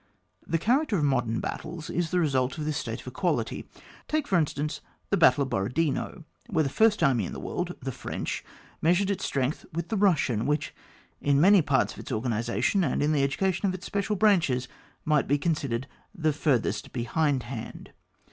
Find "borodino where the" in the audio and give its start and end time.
5.51-6.71